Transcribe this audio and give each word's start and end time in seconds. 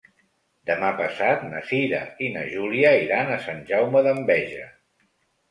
Demà 0.69 0.87
passat 1.01 1.43
na 1.49 1.61
Cira 1.71 1.99
i 2.29 2.31
na 2.39 2.47
Júlia 2.55 2.95
iran 3.03 3.31
a 3.35 3.39
Sant 3.45 3.63
Jaume 3.71 4.03
d'Enveja. 4.11 4.67